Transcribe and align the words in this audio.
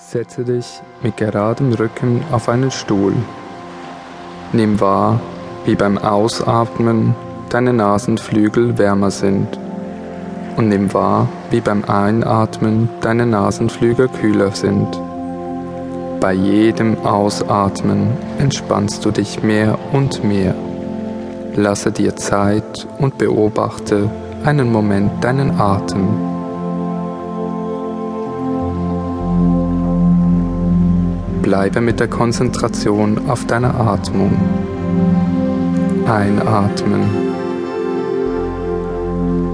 Setze 0.00 0.44
dich 0.44 0.80
mit 1.02 1.16
geradem 1.16 1.72
Rücken 1.72 2.22
auf 2.30 2.48
einen 2.48 2.70
Stuhl. 2.70 3.14
Nimm 4.52 4.80
wahr, 4.80 5.20
wie 5.64 5.74
beim 5.74 5.98
Ausatmen 5.98 7.16
deine 7.50 7.72
Nasenflügel 7.72 8.78
wärmer 8.78 9.10
sind. 9.10 9.58
Und 10.56 10.68
nimm 10.68 10.94
wahr, 10.94 11.28
wie 11.50 11.60
beim 11.60 11.84
Einatmen 11.84 12.88
deine 13.00 13.26
Nasenflügel 13.26 14.08
kühler 14.08 14.52
sind. 14.52 14.88
Bei 16.20 16.32
jedem 16.32 17.04
Ausatmen 17.04 18.12
entspannst 18.38 19.04
du 19.04 19.10
dich 19.10 19.42
mehr 19.42 19.78
und 19.92 20.22
mehr. 20.22 20.54
Lasse 21.56 21.90
dir 21.90 22.14
Zeit 22.14 22.86
und 22.98 23.18
beobachte 23.18 24.08
einen 24.44 24.70
Moment 24.70 25.24
deinen 25.24 25.60
Atem. 25.60 26.27
Bleibe 31.48 31.80
mit 31.80 31.98
der 31.98 32.08
Konzentration 32.08 33.30
auf 33.30 33.46
deiner 33.46 33.74
Atmung. 33.80 34.30
Einatmen. 36.06 37.04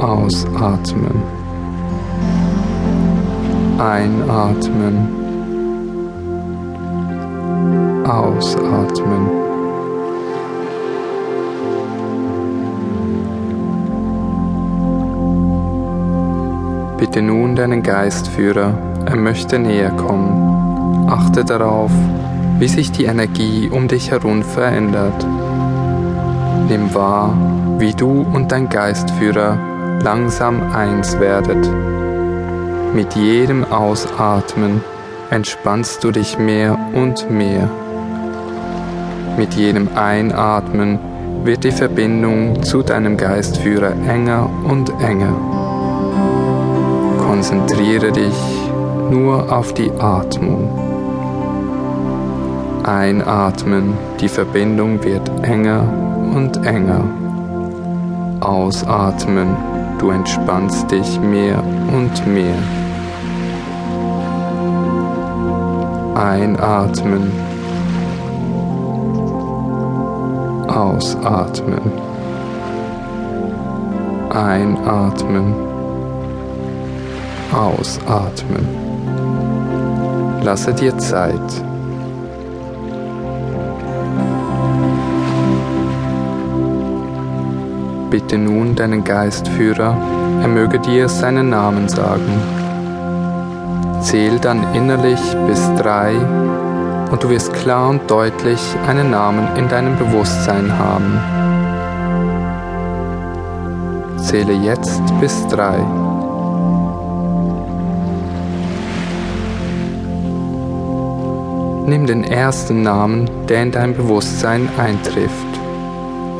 Ausatmen. 0.00 1.22
Einatmen. 3.78 5.08
Ausatmen. 8.06 9.28
Bitte 16.96 17.20
nun 17.20 17.54
deinen 17.54 17.82
Geistführer, 17.82 18.78
er 19.04 19.16
möchte 19.16 19.58
näher 19.58 19.90
kommen. 19.90 20.51
Achte 21.08 21.44
darauf, 21.44 21.90
wie 22.58 22.68
sich 22.68 22.92
die 22.92 23.04
Energie 23.04 23.68
um 23.70 23.88
dich 23.88 24.10
herum 24.10 24.42
verändert. 24.42 25.26
Nimm 26.68 26.94
wahr, 26.94 27.34
wie 27.78 27.92
du 27.92 28.24
und 28.32 28.52
dein 28.52 28.68
Geistführer 28.68 29.58
langsam 30.02 30.72
eins 30.72 31.18
werdet. 31.18 31.68
Mit 32.94 33.14
jedem 33.14 33.64
Ausatmen 33.64 34.82
entspannst 35.30 36.04
du 36.04 36.10
dich 36.10 36.38
mehr 36.38 36.78
und 36.94 37.30
mehr. 37.30 37.68
Mit 39.36 39.54
jedem 39.54 39.88
Einatmen 39.96 40.98
wird 41.44 41.64
die 41.64 41.72
Verbindung 41.72 42.62
zu 42.62 42.82
deinem 42.82 43.16
Geistführer 43.16 43.92
enger 44.08 44.48
und 44.64 44.92
enger. 45.00 45.34
Konzentriere 47.26 48.12
dich 48.12 48.36
nur 49.10 49.50
auf 49.50 49.72
die 49.74 49.90
Atmung. 49.90 50.91
Einatmen, 52.84 53.96
die 54.20 54.28
Verbindung 54.28 55.02
wird 55.04 55.30
enger 55.44 55.84
und 56.34 56.66
enger. 56.66 57.04
Ausatmen, 58.40 59.56
du 60.00 60.10
entspannst 60.10 60.90
dich 60.90 61.20
mehr 61.20 61.62
und 61.92 62.26
mehr. 62.26 62.56
Einatmen. 66.16 67.30
Ausatmen. 70.66 71.92
Einatmen. 74.30 75.54
Ausatmen. 77.52 78.66
Lasse 80.42 80.74
dir 80.74 80.98
Zeit. 80.98 81.71
Bitte 88.12 88.36
nun 88.36 88.76
deinen 88.76 89.04
Geistführer, 89.04 89.96
er 90.42 90.48
möge 90.48 90.78
dir 90.78 91.08
seinen 91.08 91.48
Namen 91.48 91.88
sagen. 91.88 92.42
Zähl 94.02 94.38
dann 94.38 94.74
innerlich 94.74 95.18
bis 95.46 95.62
drei 95.78 96.12
und 97.10 97.22
du 97.22 97.30
wirst 97.30 97.54
klar 97.54 97.88
und 97.88 98.10
deutlich 98.10 98.60
einen 98.86 99.10
Namen 99.10 99.56
in 99.56 99.66
deinem 99.66 99.96
Bewusstsein 99.96 100.78
haben. 100.78 101.18
Zähle 104.18 104.52
jetzt 104.52 105.00
bis 105.18 105.46
drei. 105.48 105.78
Nimm 111.86 112.06
den 112.06 112.24
ersten 112.24 112.82
Namen, 112.82 113.30
der 113.48 113.62
in 113.62 113.70
dein 113.72 113.94
Bewusstsein 113.96 114.68
eintrifft. 114.76 115.46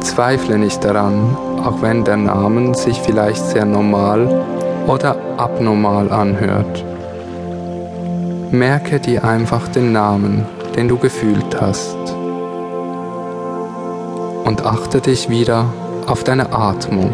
Zweifle 0.00 0.58
nicht 0.58 0.84
daran, 0.84 1.36
auch 1.64 1.82
wenn 1.82 2.04
der 2.04 2.16
Name 2.16 2.74
sich 2.74 3.00
vielleicht 3.00 3.44
sehr 3.44 3.64
normal 3.64 4.44
oder 4.86 5.16
abnormal 5.36 6.12
anhört. 6.12 6.84
Merke 8.50 9.00
dir 9.00 9.24
einfach 9.24 9.68
den 9.68 9.92
Namen, 9.92 10.46
den 10.76 10.88
du 10.88 10.96
gefühlt 10.96 11.60
hast. 11.60 11.96
Und 14.44 14.64
achte 14.64 15.00
dich 15.00 15.28
wieder 15.28 15.66
auf 16.06 16.22
deine 16.22 16.52
Atmung. 16.52 17.12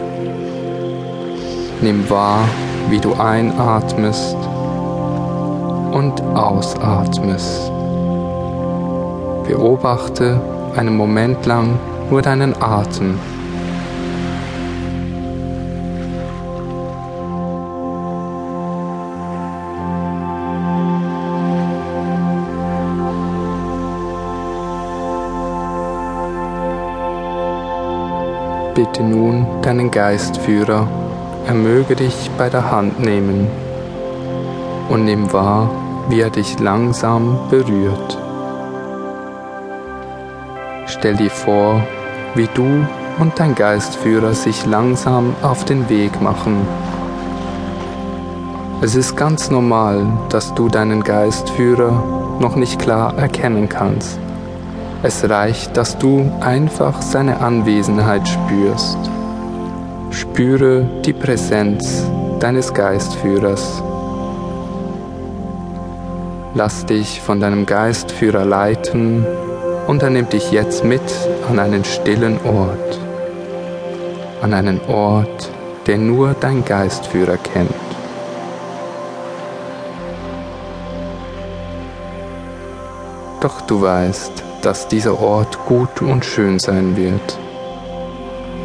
Nimm 1.81 2.08
wahr, 2.10 2.44
wie 2.91 2.98
du 2.98 3.14
einatmest 3.14 4.36
und 5.92 6.20
ausatmest. 6.34 7.72
Beobachte 9.47 10.41
einen 10.76 10.97
Moment 10.97 11.44
lang 11.47 11.78
nur 12.10 12.22
deinen 12.22 12.54
Atem. 12.60 13.19
Bitte 28.74 29.02
nun 29.02 29.46
deinen 29.60 29.90
Geistführer, 29.90 30.88
er 31.46 31.52
möge 31.52 31.94
dich 31.94 32.30
bei 32.38 32.48
der 32.48 32.70
Hand 32.70 33.00
nehmen 33.00 33.46
und 34.88 35.04
nimm 35.04 35.30
wahr, 35.30 35.68
wie 36.08 36.22
er 36.22 36.30
dich 36.30 36.58
langsam 36.58 37.38
berührt. 37.50 38.18
Stell 40.86 41.16
dir 41.16 41.28
vor, 41.28 41.82
wie 42.34 42.48
du 42.54 42.86
und 43.18 43.38
dein 43.38 43.54
Geistführer 43.54 44.32
sich 44.32 44.64
langsam 44.64 45.36
auf 45.42 45.66
den 45.66 45.90
Weg 45.90 46.22
machen. 46.22 46.66
Es 48.80 48.94
ist 48.94 49.16
ganz 49.16 49.50
normal, 49.50 50.06
dass 50.30 50.54
du 50.54 50.70
deinen 50.70 51.02
Geistführer 51.04 52.38
noch 52.40 52.56
nicht 52.56 52.78
klar 52.78 53.18
erkennen 53.18 53.68
kannst. 53.68 54.18
Es 55.04 55.28
reicht, 55.28 55.76
dass 55.76 55.98
du 55.98 56.30
einfach 56.40 57.02
seine 57.02 57.40
Anwesenheit 57.40 58.28
spürst. 58.28 58.98
Spüre 60.12 60.88
die 61.04 61.12
Präsenz 61.12 62.04
deines 62.38 62.72
Geistführers. 62.72 63.82
Lass 66.54 66.86
dich 66.86 67.20
von 67.20 67.40
deinem 67.40 67.66
Geistführer 67.66 68.44
leiten 68.44 69.26
und 69.88 70.04
er 70.04 70.10
nimmt 70.10 70.34
dich 70.34 70.52
jetzt 70.52 70.84
mit 70.84 71.02
an 71.50 71.58
einen 71.58 71.84
stillen 71.84 72.38
Ort. 72.44 72.98
An 74.40 74.54
einen 74.54 74.80
Ort, 74.86 75.50
den 75.88 76.06
nur 76.06 76.36
dein 76.38 76.64
Geistführer 76.64 77.38
kennt. 77.38 77.74
Doch 83.40 83.62
du 83.62 83.82
weißt, 83.82 84.44
dass 84.62 84.88
dieser 84.88 85.20
Ort 85.20 85.59
gut 85.67 86.00
und 86.00 86.25
schön 86.25 86.59
sein 86.59 86.97
wird. 86.97 87.38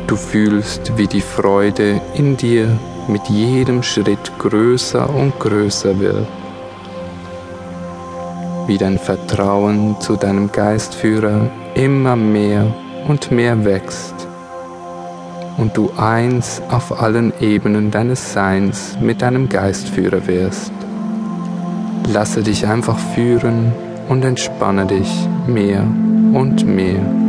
Du 0.07 0.15
fühlst, 0.15 0.97
wie 0.97 1.07
die 1.07 1.21
Freude 1.21 1.99
in 2.13 2.37
dir 2.37 2.79
mit 3.07 3.27
jedem 3.27 3.83
Schritt 3.83 4.31
größer 4.39 5.09
und 5.09 5.37
größer 5.39 5.99
wird. 5.99 6.27
Wie 8.67 8.77
dein 8.77 8.99
Vertrauen 8.99 9.99
zu 9.99 10.15
deinem 10.15 10.51
Geistführer 10.51 11.49
immer 11.75 12.15
mehr 12.15 12.73
und 13.07 13.31
mehr 13.31 13.65
wächst 13.65 14.27
und 15.57 15.75
du 15.75 15.91
eins 15.97 16.61
auf 16.69 17.01
allen 17.01 17.33
Ebenen 17.41 17.91
deines 17.91 18.33
Seins 18.33 18.97
mit 19.01 19.21
deinem 19.21 19.49
Geistführer 19.49 20.27
wirst. 20.27 20.71
Lasse 22.07 22.43
dich 22.43 22.67
einfach 22.67 22.97
führen 23.15 23.73
und 24.09 24.23
entspanne 24.23 24.85
dich 24.85 25.27
mehr 25.47 25.83
und 26.33 26.65
mehr. 26.65 27.26